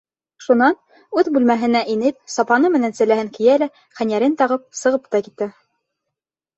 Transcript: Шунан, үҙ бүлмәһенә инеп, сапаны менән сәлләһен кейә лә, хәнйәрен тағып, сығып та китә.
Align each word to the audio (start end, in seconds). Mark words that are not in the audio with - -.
Шунан, 0.43 0.77
үҙ 1.23 1.29
бүлмәһенә 1.35 1.83
инеп, 1.97 2.19
сапаны 2.37 2.73
менән 2.79 2.97
сәлләһен 3.03 3.31
кейә 3.39 3.61
лә, 3.65 3.71
хәнйәрен 4.01 4.37
тағып, 4.43 4.69
сығып 4.85 5.11
та 5.15 5.27
китә. 5.31 5.55